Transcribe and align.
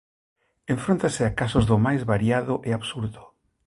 Enfróntase 0.75 1.21
a 1.25 1.31
casos 1.39 1.63
do 1.69 1.77
máis 1.85 2.01
variado 2.11 2.53
e 2.67 2.69
absurdo. 2.73 3.23